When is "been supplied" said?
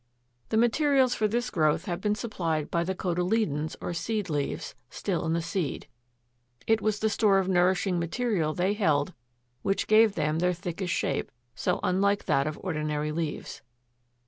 2.01-2.71